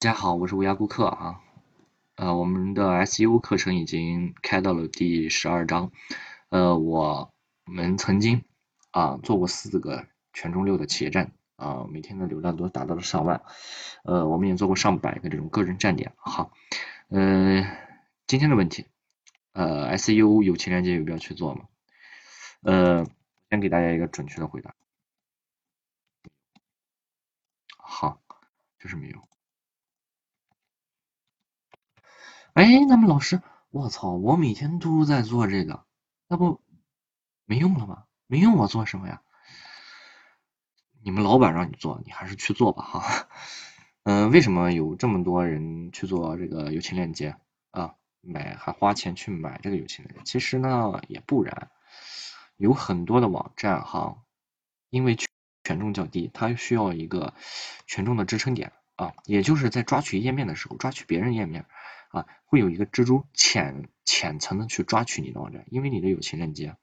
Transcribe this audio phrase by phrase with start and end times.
[0.00, 1.42] 大家好，我是乌鸦顾客啊。
[2.14, 5.90] 呃，我们的 SEO 课程已经开到了第十二章。
[6.50, 7.34] 呃，我
[7.64, 8.44] 们曾经
[8.92, 13.42] 啊做过四个权重六的企业站啊，每天的流量都达到了上万。
[14.04, 16.12] 呃，我们也做过上百个这种个人站点。
[16.16, 16.52] 好，
[17.08, 17.66] 呃，
[18.28, 18.86] 今天的问题，
[19.52, 21.64] 呃，SEO 有情链接有必要去做吗？
[22.62, 23.04] 呃，
[23.50, 24.76] 先给大家一个准确的回答。
[27.76, 28.20] 好，
[28.78, 29.28] 就是没有。
[32.58, 33.40] 哎，那么老师，
[33.70, 35.84] 我操，我每天都在做这个，
[36.26, 36.60] 那不
[37.44, 38.02] 没用了吗？
[38.26, 39.22] 没用，我做什么呀？
[41.00, 43.28] 你们老板让你做，你还是去做吧哈。
[44.02, 47.36] 嗯，为什么有这么多人去做这个友情链接
[47.70, 47.94] 啊？
[48.22, 50.22] 买还花钱去买这个友情链接？
[50.24, 51.70] 其实呢也不然，
[52.56, 54.16] 有很多的网站哈，
[54.90, 55.16] 因为
[55.62, 57.34] 权重较低，它需要一个
[57.86, 61.64] 权重的支撑点啊，也就是在抓取页面的时候，抓取别人页面。
[62.08, 66.76] 啊，会有一个蜘蛛浅浅层的去抓取你的网站，因为你的友情链接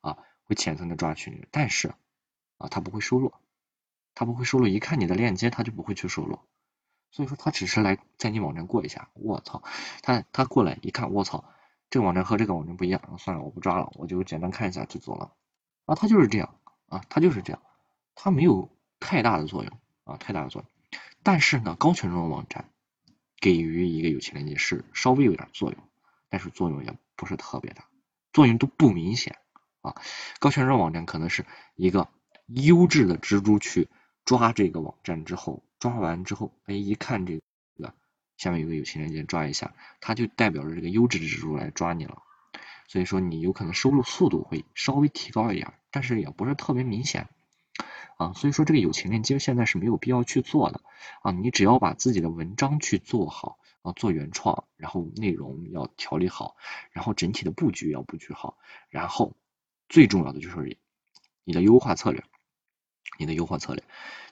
[0.00, 1.94] 啊，会浅层的抓取你，但是
[2.56, 3.34] 啊，它不会收录，
[4.14, 6.38] 它不会收录，一看你的链接，它就不会去收录，
[7.10, 9.62] 所以说它只是来在你网站过一下，我操，
[10.02, 11.44] 他他过来一看，我操，
[11.90, 15.32] 这个网站和这个网站不一样，算了，我不抓了，我就简单看一下就走了，
[15.84, 17.62] 啊，它就是这样啊，它就是这样，
[18.14, 22.70] 它没有太大的作用啊，太大的作用，但是呢，高权重的网站。
[23.42, 25.82] 给予一个友情链接是稍微有点作用，
[26.28, 27.88] 但是作用也不是特别大，
[28.32, 29.36] 作用都不明显
[29.80, 29.96] 啊。
[30.38, 32.08] 高权重网站可能是一个
[32.46, 33.88] 优质的蜘蛛去
[34.24, 37.40] 抓这个网站之后，抓完之后，哎，一看这
[37.76, 37.92] 个
[38.36, 42.22] 下面有个友情链接，抓一下，它就代表着这个优质的蜘蛛来抓你了。
[42.86, 47.28] 所以说你有可能收入速度会稍微提高一点，但是也不是特别明显。
[48.22, 50.80] 啊，所以说这个友情链接现在是没有必要去做的
[51.22, 56.54] 啊，你只要把自己的文章去做好啊，做原创，然后内容要调理好，
[56.92, 58.58] 然后整体的布局要布局好，
[58.90, 59.34] 然后
[59.88, 60.78] 最重要的就是
[61.42, 62.22] 你的优化策略，
[63.18, 63.82] 你的优化策略，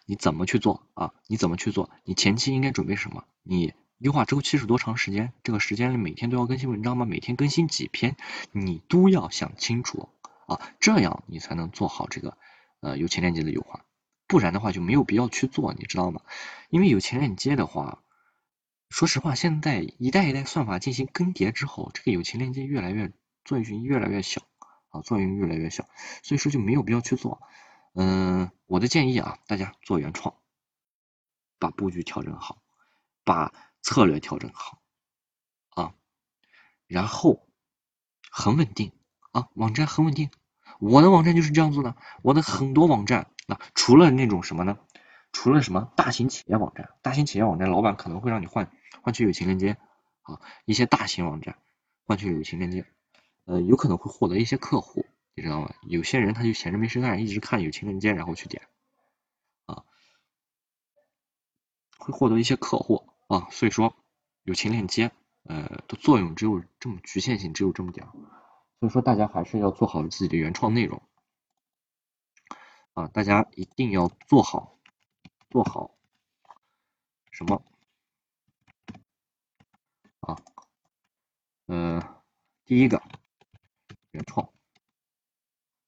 [0.06, 1.12] 你怎么去做啊？
[1.26, 1.90] 你怎么去做？
[2.04, 3.24] 你前期应该准备什么？
[3.42, 5.32] 你优化周期是多长时间？
[5.42, 7.06] 这个时间里每天都要更新文章吗？
[7.06, 8.16] 每天更新几篇？
[8.52, 10.08] 你都要想清楚
[10.46, 12.38] 啊，这样你才能做好这个。
[12.80, 13.84] 呃，有情链接的优化，
[14.26, 16.22] 不然的话就没有必要去做，你知道吗？
[16.70, 18.02] 因为有情链接的话，
[18.88, 23.12] 说实话，现在一代一代算法进行更迭之后，这个有情链接越来越
[23.44, 24.42] 作用越来越小
[24.88, 25.88] 啊，作用越来越小，
[26.22, 27.42] 所以说就没有必要去做。
[27.92, 30.36] 嗯，我的建议啊，大家做原创，
[31.58, 32.62] 把布局调整好，
[33.24, 33.52] 把
[33.82, 34.80] 策略调整好
[35.70, 35.94] 啊，
[36.86, 37.46] 然后
[38.30, 38.92] 很稳定
[39.32, 40.30] 啊，网站很稳定。
[40.80, 44.78] 我的网站就是这样做的，我的很多网站啊，除了那种什么呢？
[45.32, 49.76] 除了什么大型企业网站，大型企业网站老板可能会让你换换取友情链接
[50.22, 51.56] 啊，一些大型网站
[52.04, 52.84] 换取友情链接，
[53.44, 55.72] 呃，有可能会获得一些客户，你知道吗？
[55.82, 58.62] 有些人他就闲着没事干，一直看友情链接，然后去点
[59.66, 59.84] 啊，
[61.98, 63.94] 会获得一些客户啊，所以说
[64.42, 65.12] 友情链接
[65.44, 68.08] 呃的作用只有这么局限性，只有这么点。
[68.80, 71.02] 所以说，大家还是要做好自己的原创内容
[72.94, 73.06] 啊！
[73.08, 74.78] 大家一定要做好，
[75.50, 75.94] 做好
[77.30, 77.62] 什么
[80.20, 80.34] 啊？
[81.66, 82.24] 呃，
[82.64, 83.02] 第一个
[84.12, 84.50] 原创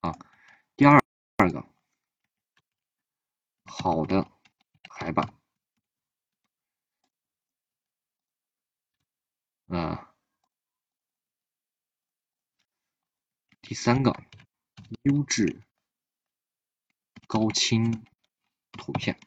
[0.00, 0.14] 啊，
[0.76, 1.02] 第二
[1.38, 1.64] 二个
[3.64, 4.30] 好的
[13.72, 14.22] 第三个，
[15.00, 15.62] 优质
[17.26, 18.04] 高清
[18.72, 19.18] 图片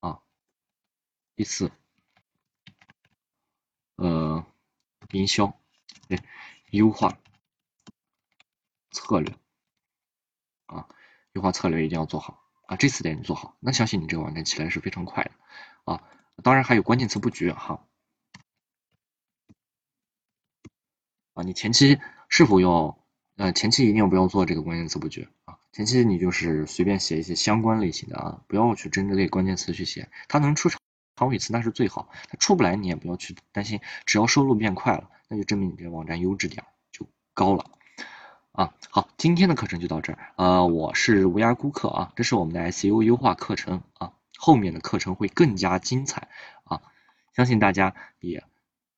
[0.00, 0.20] 啊。
[1.36, 1.70] 第四，
[3.94, 4.44] 呃，
[5.12, 5.56] 营销
[6.08, 6.20] 对
[6.72, 7.20] 优化
[8.90, 9.32] 策略
[10.66, 10.88] 啊，
[11.34, 12.74] 优化策略一定要做好啊。
[12.74, 15.30] 这四点你做好，那相信你这个网站起来是非常快的
[15.84, 16.02] 啊。
[16.42, 17.86] 当然还有关键词布局哈
[21.34, 22.99] 啊，你前期是否要？
[23.40, 25.56] 呃，前期一定不要做这个关键词布局啊？
[25.72, 30.10] 前期你就是随便写一些相关类型的啊，不要去针对关键词去写。
[30.28, 30.68] 它能出
[31.16, 37.64] 长尾词那是最好，它出不来你也不要去担心，只要收录变快了，那就证明你这个网站优质点就高了
[38.52, 38.74] 啊。
[38.90, 46.28] 好，今天的课程就到这儿啊，我是无涯顾客啊，这是我们的 SEO 优化课程啊，后面的课程会更加精彩
[46.64, 46.82] 啊，
[47.32, 48.44] 相信大家也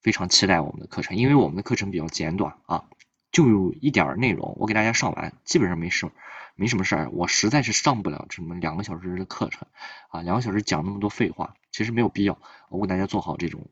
[0.01, 2.87] 非常期待我们的课程，因为我们的课程比较简短啊。
[3.33, 6.09] 就有一点内容，我给大家上完，基本上没事，
[6.55, 7.11] 没什么事儿。
[7.11, 9.67] 我实在是上不了什么两个小时的课程
[10.11, 12.39] 啊，两个小时讲那么多废话，其实没有必要。
[12.69, 13.67] 我给大家做好这种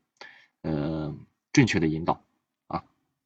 [0.63, 1.15] 呃
[1.53, 2.23] 正确的引导。